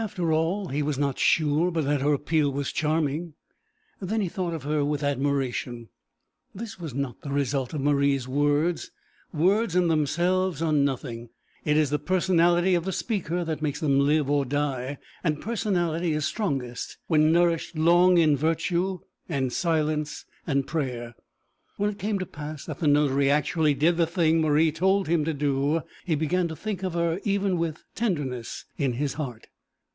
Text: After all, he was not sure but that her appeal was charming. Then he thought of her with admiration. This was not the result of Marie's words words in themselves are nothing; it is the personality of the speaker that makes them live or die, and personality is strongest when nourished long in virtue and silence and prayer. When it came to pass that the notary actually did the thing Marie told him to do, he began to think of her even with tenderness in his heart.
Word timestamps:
After 0.00 0.32
all, 0.32 0.68
he 0.68 0.80
was 0.80 0.96
not 0.96 1.18
sure 1.18 1.72
but 1.72 1.84
that 1.86 2.02
her 2.02 2.12
appeal 2.12 2.52
was 2.52 2.70
charming. 2.70 3.34
Then 4.00 4.20
he 4.20 4.28
thought 4.28 4.54
of 4.54 4.62
her 4.62 4.84
with 4.84 5.02
admiration. 5.02 5.88
This 6.54 6.78
was 6.78 6.94
not 6.94 7.22
the 7.22 7.30
result 7.32 7.74
of 7.74 7.80
Marie's 7.80 8.28
words 8.28 8.92
words 9.34 9.74
in 9.74 9.88
themselves 9.88 10.62
are 10.62 10.72
nothing; 10.72 11.30
it 11.64 11.76
is 11.76 11.90
the 11.90 11.98
personality 11.98 12.76
of 12.76 12.84
the 12.84 12.92
speaker 12.92 13.44
that 13.44 13.60
makes 13.60 13.80
them 13.80 13.98
live 13.98 14.30
or 14.30 14.44
die, 14.44 14.98
and 15.24 15.40
personality 15.40 16.12
is 16.12 16.24
strongest 16.24 16.96
when 17.08 17.32
nourished 17.32 17.76
long 17.76 18.18
in 18.18 18.36
virtue 18.36 19.00
and 19.28 19.52
silence 19.52 20.24
and 20.46 20.68
prayer. 20.68 21.16
When 21.76 21.90
it 21.90 21.98
came 21.98 22.20
to 22.20 22.24
pass 22.26 22.64
that 22.66 22.78
the 22.78 22.86
notary 22.86 23.28
actually 23.32 23.74
did 23.74 23.96
the 23.96 24.06
thing 24.06 24.40
Marie 24.40 24.70
told 24.70 25.08
him 25.08 25.24
to 25.24 25.34
do, 25.34 25.80
he 26.04 26.14
began 26.14 26.46
to 26.46 26.54
think 26.56 26.84
of 26.84 26.92
her 26.94 27.18
even 27.24 27.58
with 27.58 27.82
tenderness 27.96 28.64
in 28.76 28.92
his 28.92 29.14
heart. 29.14 29.48